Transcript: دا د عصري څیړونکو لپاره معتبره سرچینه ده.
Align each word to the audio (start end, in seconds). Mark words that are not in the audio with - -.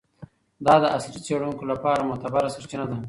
دا 0.65 0.75
د 0.81 0.85
عصري 0.95 1.19
څیړونکو 1.25 1.63
لپاره 1.71 2.07
معتبره 2.09 2.53
سرچینه 2.55 2.85
ده. 2.89 2.97